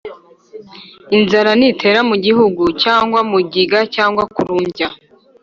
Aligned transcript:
inzara 1.17 1.49
nitera 1.59 1.99
mu 2.09 2.15
gihugu 2.25 2.63
cyangwa 2.83 3.19
mugiga 3.31 3.79
cyangwa 3.95 4.23
kurumbya 4.33 4.87